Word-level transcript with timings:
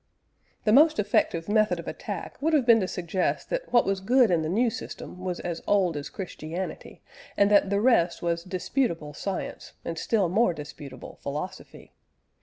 The 0.63 0.73
most 0.73 0.97
effective 0.97 1.47
method 1.47 1.79
of 1.79 1.87
attack 1.87 2.41
would 2.41 2.53
have 2.53 2.65
been 2.65 2.79
to 2.79 2.87
suggest 2.87 3.51
that 3.51 3.71
what 3.71 3.85
was 3.85 4.01
good 4.01 4.31
in 4.31 4.41
the 4.41 4.49
new 4.49 4.71
system 4.71 5.19
was 5.23 5.39
as 5.39 5.61
old 5.67 5.95
as 5.95 6.09
Christianity, 6.09 7.03
and 7.37 7.51
that 7.51 7.69
the 7.69 7.79
rest 7.79 8.19
was 8.23 8.43
disputable 8.43 9.13
science 9.13 9.73
and 9.85 9.99
still 9.99 10.27
more 10.27 10.55
disputable 10.55 11.19
philosophy. 11.21 11.93